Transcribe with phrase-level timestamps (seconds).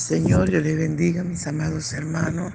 [0.00, 2.52] Señor, yo le bendiga, mis amados hermanos.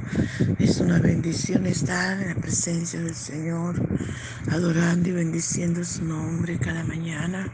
[0.59, 3.83] Es una bendición estar en la presencia del Señor,
[4.49, 7.51] adorando y bendiciendo su nombre cada mañana.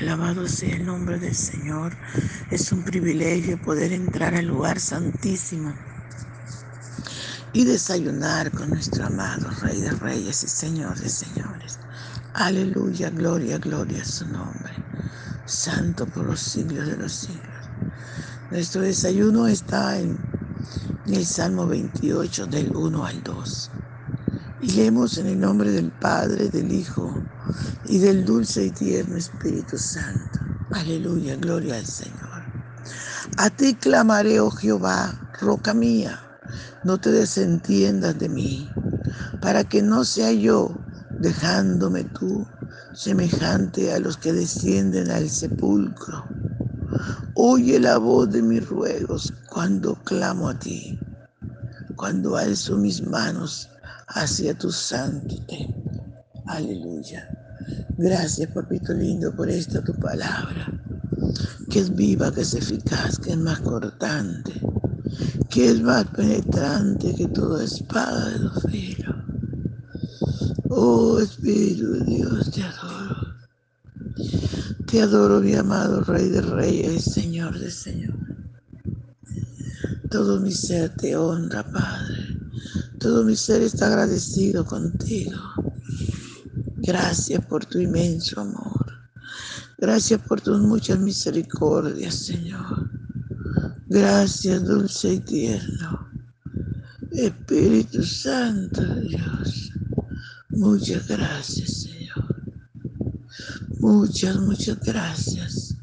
[0.00, 1.98] Alabado sea el nombre del Señor.
[2.50, 5.74] Es un privilegio poder entrar al lugar santísimo
[7.52, 11.80] y desayunar con nuestro amado Rey de Reyes y Señor de Señores.
[12.34, 14.72] Aleluya, gloria, gloria a su nombre.
[15.44, 17.51] Santo por los siglos de los siglos.
[18.52, 20.18] Nuestro desayuno está en,
[21.06, 23.70] el Salmo 28 del 1 al 2.
[24.60, 27.14] Y leemos en el nombre del Padre, del Hijo
[27.86, 30.38] y del dulce y tierno Espíritu Santo.
[30.70, 32.42] Aleluya, gloria al Señor.
[33.38, 36.20] A ti clamaré, oh Jehová, roca mía,
[36.84, 38.70] no te desentiendas de mí,
[39.40, 40.76] para que no sea yo,
[41.20, 42.46] dejándome tú,
[42.92, 46.41] semejante a los que descienden al sepulcro.
[47.34, 50.98] Oye la voz de mis ruegos cuando clamo a ti,
[51.96, 53.68] cuando alzo mis manos
[54.08, 56.02] hacia tu santo templo.
[56.46, 57.28] Aleluya.
[57.96, 60.66] Gracias, papito lindo, por esta tu palabra,
[61.70, 64.52] que es viva, que es eficaz, que es más cortante,
[65.48, 69.16] que es más penetrante que toda espada de los filos.
[70.68, 73.31] Oh Espíritu de Dios, te adoro.
[74.92, 78.14] Te adoro, mi amado Rey de Reyes, Señor de Señor.
[80.10, 82.36] Todo mi ser te honra, Padre.
[83.00, 85.40] Todo mi ser está agradecido contigo.
[86.76, 88.92] Gracias por tu inmenso amor.
[89.78, 92.90] Gracias por tus muchas misericordias, Señor.
[93.88, 96.10] Gracias, dulce y tierno.
[97.12, 99.72] Espíritu Santo Dios.
[100.50, 101.91] Muchas gracias, Señor.
[103.82, 105.74] Muchas, muchas gracias.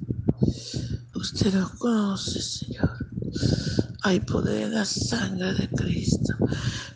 [1.14, 3.10] Usted nos conoce, Señor.
[4.04, 6.34] Hay poder en la sangre de Cristo.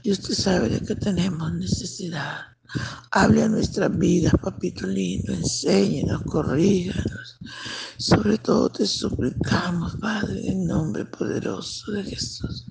[0.02, 2.44] Y usted sabe de que tenemos necesidad.
[3.12, 5.34] Hable a nuestra vida, papito lindo.
[5.34, 7.38] Enséñenos, corríganos.
[7.98, 12.66] Sobre todo te suplicamos, Padre, en nombre poderoso de Jesús,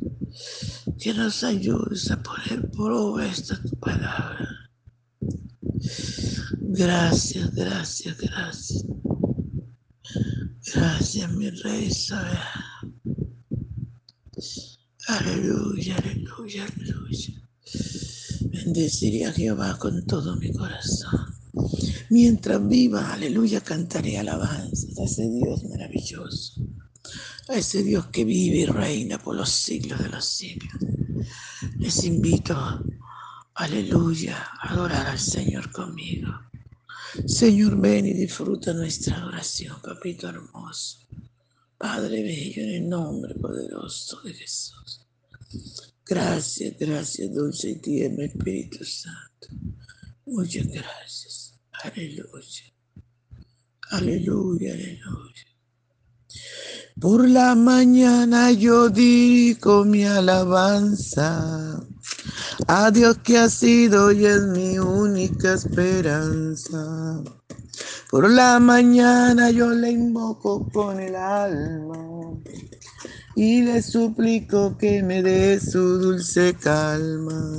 [0.99, 4.62] que nos ayudes a poner por obra esta tu palabra
[6.75, 8.85] Gracias, gracias, gracias.
[10.75, 12.39] Gracias, mi rey Isabel.
[15.09, 17.29] Aleluya, aleluya, aleluya.
[18.51, 21.35] Bendeciré a Jehová con todo mi corazón.
[22.09, 26.63] Mientras viva, aleluya, cantaré alabanzas a ese Dios maravilloso,
[27.49, 30.73] a ese Dios que vive y reina por los siglos de los siglos.
[31.77, 32.57] Les invito,
[33.57, 36.31] aleluya, a adorar al Señor conmigo.
[37.27, 41.01] Señor, ven y disfruta nuestra adoración, papito hermoso.
[41.77, 45.07] Padre bello, en el nombre poderoso de Jesús.
[46.07, 49.49] Gracias, gracias, dulce y tierno Espíritu Santo.
[50.27, 51.59] Muchas gracias.
[51.85, 52.73] Aleluya.
[53.91, 55.45] Aleluya, aleluya.
[57.01, 61.81] Por la mañana yo digo mi alabanza
[62.69, 67.23] a Dios que ha sido y es mi única esperanza.
[68.11, 72.39] Por la mañana yo le invoco con el alma
[73.35, 77.59] y le suplico que me dé su dulce calma.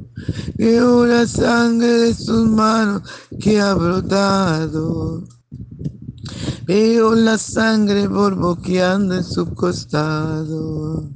[0.57, 3.03] Veo la sangre de sus manos
[3.39, 5.23] que ha brotado.
[6.65, 11.09] Veo la sangre borboqueando en su costado.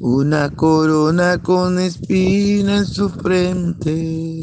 [0.00, 4.42] Una corona con espina en su frente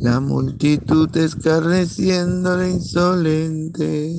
[0.00, 4.12] la multitud escarneciéndole insolente.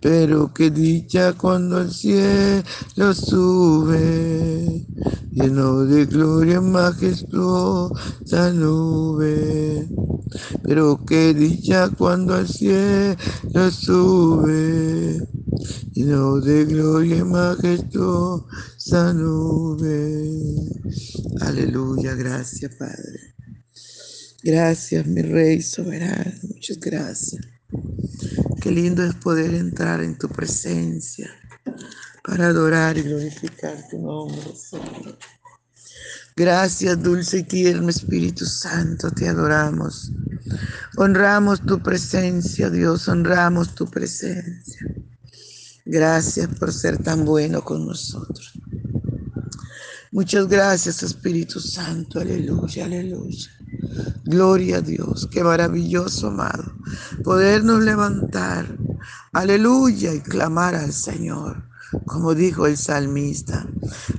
[0.00, 4.88] Pero qué dicha cuando el cielo sube,
[5.32, 9.88] lleno de gloria majestuosa nube.
[10.62, 13.16] Pero qué dicha cuando el cielo
[13.72, 15.28] sube,
[15.94, 20.70] lleno de gloria majestuosa nube.
[21.40, 23.34] Aleluya, gracias Padre.
[24.42, 27.51] Gracias, mi Rey soberano, muchas gracias.
[28.60, 31.30] Qué lindo es poder entrar en tu presencia
[32.24, 35.18] para adorar y glorificar tu nombre, Señor.
[36.34, 40.12] Gracias, dulce y tierno Espíritu Santo, te adoramos.
[40.96, 44.80] Honramos tu presencia, Dios, honramos tu presencia.
[45.84, 48.52] Gracias por ser tan bueno con nosotros.
[50.10, 53.50] Muchas gracias, Espíritu Santo, aleluya, aleluya.
[54.24, 56.64] Gloria a Dios, qué maravilloso, amado,
[57.24, 58.66] podernos levantar,
[59.32, 61.68] aleluya, y clamar al Señor,
[62.06, 63.66] como dijo el salmista.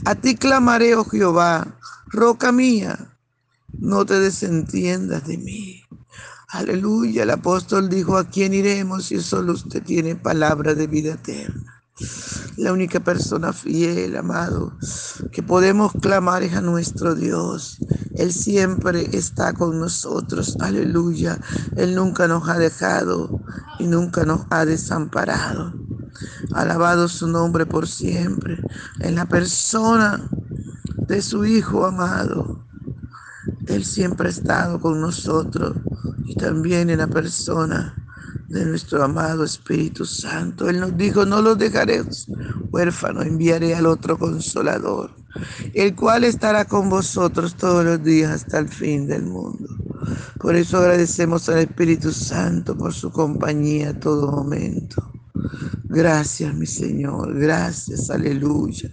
[0.05, 3.17] A ti clamaré, oh Jehová, roca mía,
[3.79, 5.83] no te desentiendas de mí.
[6.49, 11.72] Aleluya, el apóstol dijo, ¿a quién iremos si solo usted tiene palabra de vida eterna?
[12.57, 14.75] La única persona fiel, amado,
[15.31, 17.77] que podemos clamar es a nuestro Dios.
[18.15, 20.57] Él siempre está con nosotros.
[20.59, 21.39] Aleluya.
[21.75, 23.39] Él nunca nos ha dejado
[23.77, 25.73] y nunca nos ha desamparado.
[26.53, 28.59] Alabado su nombre por siempre.
[28.99, 30.29] En la persona
[31.07, 32.65] de su Hijo amado.
[33.67, 35.77] Él siempre ha estado con nosotros
[36.25, 38.02] y también en la persona
[38.53, 40.69] de nuestro amado Espíritu Santo.
[40.69, 42.03] Él nos dijo, no los dejaré
[42.71, 45.11] huérfanos, enviaré al otro consolador,
[45.73, 49.67] el cual estará con vosotros todos los días hasta el fin del mundo.
[50.39, 55.11] Por eso agradecemos al Espíritu Santo por su compañía a todo momento.
[55.85, 58.89] Gracias, mi Señor, gracias, aleluya.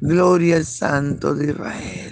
[0.00, 2.11] Gloria al Santo de Israel.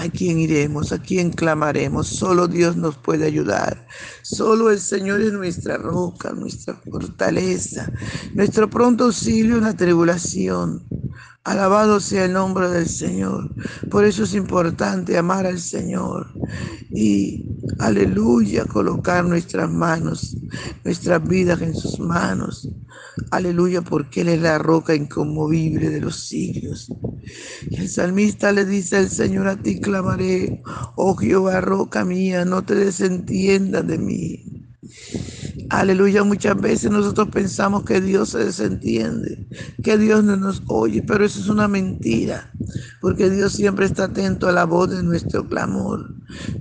[0.00, 0.92] ¿A quién iremos?
[0.92, 2.06] ¿A quién clamaremos?
[2.06, 3.86] Solo Dios nos puede ayudar.
[4.22, 7.92] Solo el Señor es nuestra roca, nuestra fortaleza,
[8.32, 10.86] nuestro pronto auxilio en la tribulación.
[11.44, 13.54] Alabado sea el nombre del Señor.
[13.90, 16.28] Por eso es importante amar al Señor
[16.90, 17.46] y,
[17.78, 20.36] aleluya, colocar nuestras manos,
[20.84, 22.68] nuestras vidas en sus manos.
[23.30, 26.92] Aleluya, porque Él es la roca inconmovible de los siglos.
[27.70, 30.62] Y el salmista le dice al Señor, a ti clamaré,
[30.96, 34.49] oh Jehová, roca mía, no te desentiendas de mí.
[35.70, 39.46] Aleluya, muchas veces nosotros pensamos que Dios se desentiende,
[39.84, 42.52] que Dios no nos oye, pero eso es una mentira,
[43.00, 46.12] porque Dios siempre está atento a la voz de nuestro clamor.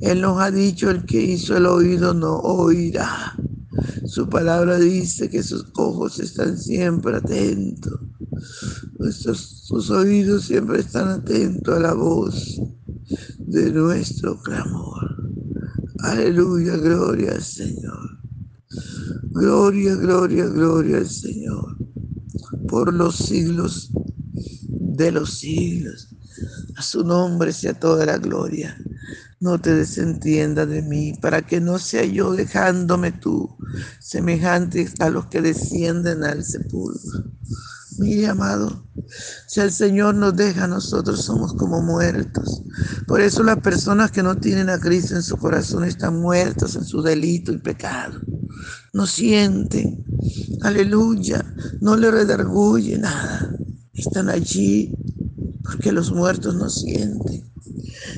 [0.01, 3.35] Él nos ha dicho, el que hizo el oído no oirá.
[4.05, 7.99] Su palabra dice que sus ojos están siempre atentos,
[8.99, 12.61] Nuestros, sus oídos siempre están atentos a la voz
[13.39, 15.15] de nuestro clamor.
[15.99, 17.78] Aleluya, gloria al Señor.
[19.39, 21.77] Gloria, gloria, gloria al Señor.
[22.67, 23.89] Por los siglos
[24.67, 26.09] de los siglos.
[26.75, 28.77] A su nombre sea toda la gloria.
[29.39, 33.57] No te desentienda de mí, para que no sea yo dejándome tú,
[34.01, 37.31] semejante a los que descienden al sepulcro.
[37.97, 38.85] Mire, amado,
[39.47, 42.61] si el Señor nos deja, nosotros somos como muertos.
[43.07, 46.83] Por eso las personas que no tienen a Cristo en su corazón están muertas en
[46.83, 48.19] su delito y pecado.
[48.93, 50.03] No sienten,
[50.61, 51.45] aleluya,
[51.81, 53.55] no le redarguye nada.
[53.93, 54.93] Están allí
[55.63, 57.51] porque los muertos no sienten.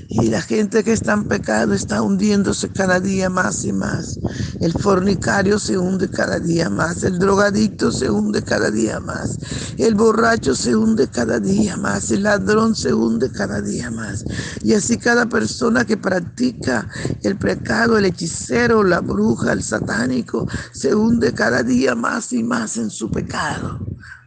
[0.09, 4.19] Y la gente que está en pecado está hundiéndose cada día más y más.
[4.59, 7.03] El fornicario se hunde cada día más.
[7.03, 9.37] El drogadicto se hunde cada día más.
[9.77, 12.11] El borracho se hunde cada día más.
[12.11, 14.25] El ladrón se hunde cada día más.
[14.63, 16.87] Y así cada persona que practica
[17.23, 22.77] el pecado, el hechicero, la bruja, el satánico, se hunde cada día más y más
[22.77, 23.79] en su pecado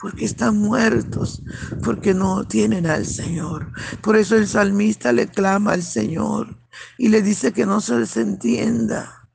[0.05, 1.43] porque están muertos,
[1.83, 3.73] porque no tienen al Señor.
[4.03, 6.59] Por eso el salmista le clama al Señor
[6.99, 9.31] y le dice que no se desentienda,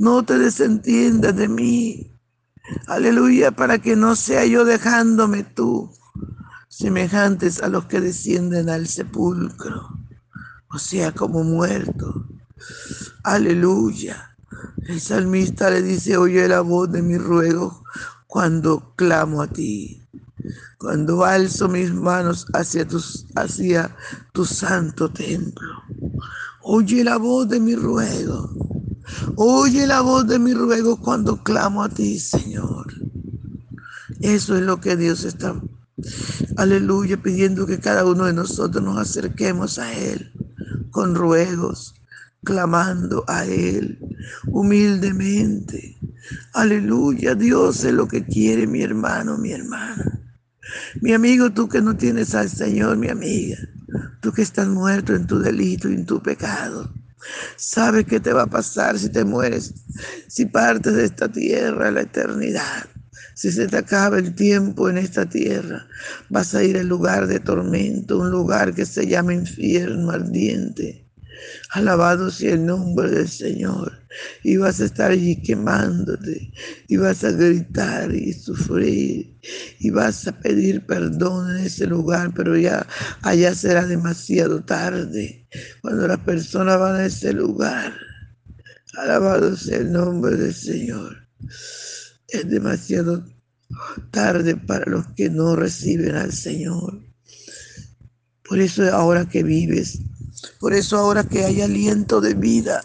[0.00, 2.20] no te desentiendas de mí.
[2.88, 5.88] Aleluya, para que no sea yo dejándome tú,
[6.68, 9.88] semejantes a los que descienden al sepulcro,
[10.68, 12.26] o sea, como muerto.
[13.22, 14.36] Aleluya.
[14.88, 17.84] El salmista le dice, oye la voz de mi ruego
[18.26, 19.97] cuando clamo a ti
[20.78, 23.94] cuando alzo mis manos hacia, tus, hacia
[24.32, 25.82] tu santo templo.
[26.62, 28.50] Oye la voz de mi ruego.
[29.36, 32.86] Oye la voz de mi ruego cuando clamo a ti, Señor.
[34.20, 35.60] Eso es lo que Dios está,
[36.56, 40.32] aleluya, pidiendo que cada uno de nosotros nos acerquemos a Él
[40.90, 41.94] con ruegos,
[42.42, 43.98] clamando a Él
[44.48, 45.98] humildemente.
[46.52, 50.17] Aleluya, Dios es lo que quiere mi hermano, mi hermana.
[51.00, 53.58] Mi amigo, tú que no tienes al Señor, mi amiga,
[54.20, 56.92] tú que estás muerto en tu delito y en tu pecado,
[57.56, 59.74] sabes qué te va a pasar si te mueres,
[60.28, 62.86] si partes de esta tierra a la eternidad.
[63.34, 65.86] Si se te acaba el tiempo en esta tierra,
[66.28, 71.07] vas a ir al lugar de tormento, un lugar que se llama infierno ardiente.
[71.70, 73.92] Alabado sea el nombre del Señor.
[74.42, 76.52] Y vas a estar allí quemándote.
[76.88, 79.38] Y vas a gritar y sufrir.
[79.78, 82.32] Y vas a pedir perdón en ese lugar.
[82.34, 82.86] Pero ya
[83.22, 85.46] allá será demasiado tarde.
[85.82, 87.94] Cuando las personas van a ese lugar.
[88.96, 91.28] Alabado sea el nombre del Señor.
[92.28, 93.24] Es demasiado
[94.10, 97.00] tarde para los que no reciben al Señor.
[98.48, 100.00] Por eso ahora que vives
[100.58, 102.84] por eso ahora que hay aliento de vida,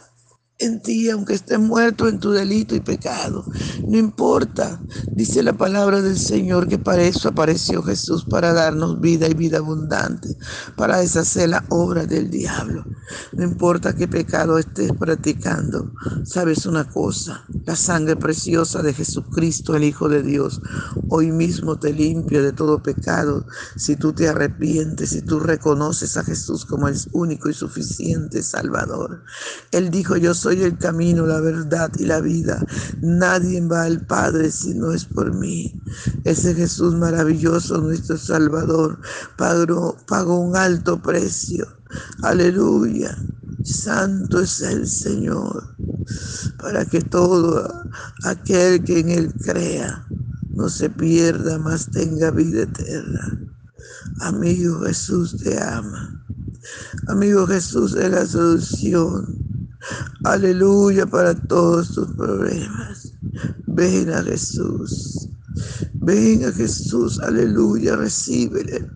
[0.59, 3.45] en ti, aunque estés muerto en tu delito y pecado.
[3.87, 4.81] No importa,
[5.11, 9.57] dice la palabra del Señor, que para eso apareció Jesús, para darnos vida y vida
[9.57, 10.29] abundante,
[10.77, 12.85] para deshacer la obra del diablo.
[13.33, 15.91] No importa qué pecado estés practicando,
[16.23, 20.61] sabes una cosa, la sangre preciosa de Jesucristo, el Hijo de Dios,
[21.09, 23.45] hoy mismo te limpia de todo pecado
[23.75, 29.23] si tú te arrepientes, si tú reconoces a Jesús como el único y suficiente Salvador.
[29.71, 32.63] Él dijo, yo el camino, la verdad y la vida.
[33.01, 35.73] Nadie va al Padre si no es por mí.
[36.23, 38.99] Ese Jesús maravilloso, nuestro Salvador,
[39.37, 41.67] pagó, un alto precio.
[42.21, 43.17] Aleluya.
[43.63, 45.75] Santo es el Señor,
[46.57, 47.71] para que todo
[48.25, 50.05] aquel que en Él crea
[50.49, 53.39] no se pierda, más tenga vida eterna.
[54.19, 56.23] Amigo Jesús te ama.
[57.07, 59.52] Amigo Jesús es la solución.
[60.23, 63.13] Aleluya para todos tus problemas.
[63.67, 65.29] Ven a Jesús.
[65.93, 68.87] Ven a Jesús, aleluya, recíbele.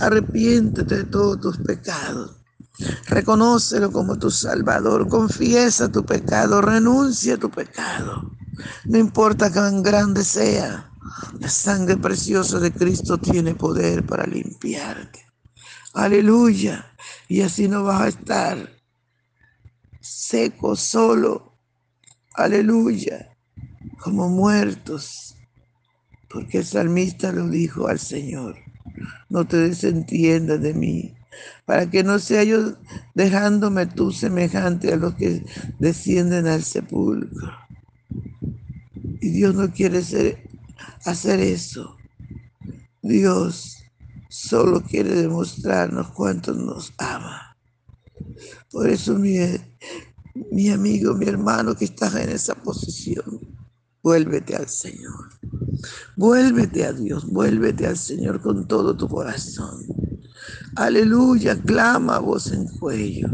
[0.00, 2.36] Arrepiéntete de todos tus pecados.
[3.08, 5.08] Reconócelo como tu Salvador.
[5.08, 6.60] Confiesa tu pecado.
[6.60, 8.30] Renuncia a tu pecado.
[8.84, 10.92] No importa cuán grande sea.
[11.40, 15.26] La sangre preciosa de Cristo tiene poder para limpiarte.
[15.94, 16.92] Aleluya.
[17.28, 18.75] Y así no vas a estar
[20.06, 21.52] seco, solo,
[22.34, 23.36] aleluya,
[23.98, 25.36] como muertos,
[26.28, 28.56] porque el salmista lo dijo al Señor,
[29.28, 31.14] no te desentiendas de mí,
[31.64, 32.74] para que no sea yo
[33.14, 35.44] dejándome tú semejante a los que
[35.78, 37.52] descienden al sepulcro.
[39.20, 39.98] Y Dios no quiere
[41.04, 41.96] hacer eso.
[43.02, 43.76] Dios
[44.28, 47.55] solo quiere demostrarnos cuánto nos ama.
[48.70, 49.38] Por eso, mi,
[50.52, 53.40] mi amigo, mi hermano que estás en esa posición,
[54.02, 55.30] vuélvete al Señor.
[56.16, 59.84] Vuélvete a Dios, vuélvete al Señor con todo tu corazón.
[60.76, 63.28] Aleluya, clama voz en cuello.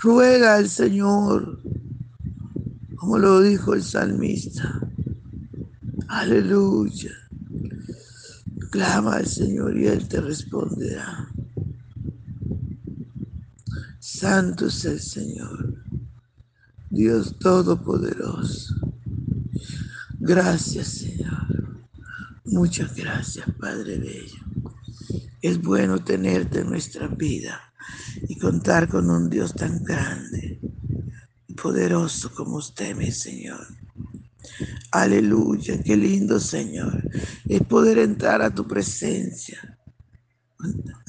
[0.00, 1.60] Ruega al Señor,
[2.96, 4.80] como lo dijo el salmista.
[6.08, 7.10] Aleluya.
[8.70, 11.31] Clama al Señor y Él te responderá.
[14.04, 15.76] Santo es el Señor,
[16.90, 18.74] Dios Todopoderoso.
[20.18, 21.86] Gracias, Señor.
[22.44, 24.42] Muchas gracias, Padre Bello.
[25.40, 27.60] Es bueno tenerte en nuestra vida.
[28.28, 30.60] y contar con un Dios tan grande
[31.46, 33.64] y poderoso como usted, mi Señor.
[34.90, 37.08] Aleluya, qué lindo Señor.
[37.48, 39.71] Es poder entrar a tu presencia,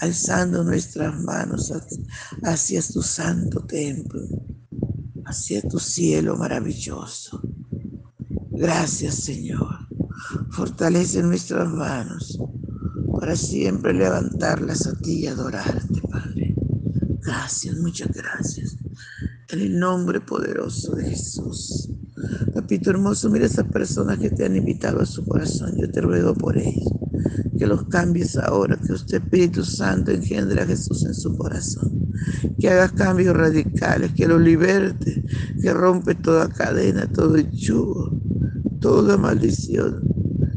[0.04, 1.74] alzando nuestras manos
[2.44, 4.22] hacia tu santo templo,
[5.26, 7.42] hacia tu cielo maravilloso.
[8.52, 9.88] Gracias Señor.
[10.52, 12.38] Fortalece nuestras manos
[13.20, 16.56] para siempre levantarlas a ti y adorarte, Padre.
[17.22, 18.76] Gracias, muchas gracias.
[19.50, 21.90] En el nombre poderoso de Jesús.
[22.54, 25.74] Papito hermoso, mira esas personas que te han invitado a su corazón.
[25.78, 27.03] Yo te ruego por ellos.
[27.58, 32.12] Que los cambies ahora, que usted, Espíritu Santo, engendre a Jesús en su corazón.
[32.60, 35.24] Que haga cambios radicales, que lo liberte,
[35.62, 38.20] que rompe toda cadena, todo yugo,
[38.80, 40.02] toda maldición.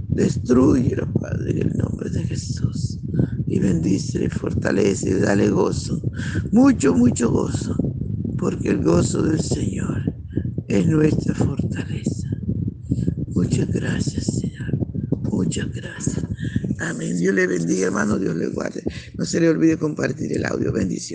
[0.08, 2.98] Destruyelo, Padre, en el nombre de Jesús.
[3.46, 6.00] Y bendícele, fortalece, y dale gozo.
[6.52, 7.76] Mucho, mucho gozo.
[8.38, 10.14] Porque el gozo del Señor
[10.68, 12.28] es nuestra fortaleza.
[13.28, 14.78] Muchas gracias, Señor.
[15.30, 16.25] Muchas gracias.
[16.78, 17.16] Amén.
[17.18, 18.18] Dios le bendiga, hermano.
[18.18, 18.82] Dios le guarde.
[19.14, 20.72] No se le olvide compartir el audio.
[20.72, 21.14] Bendición.